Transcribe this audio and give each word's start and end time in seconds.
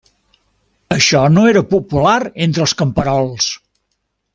Això 0.95 1.21
no 1.35 1.45
era 1.51 1.63
popular 1.75 2.17
entre 2.49 2.67
els 2.67 2.77
camperols. 2.85 3.55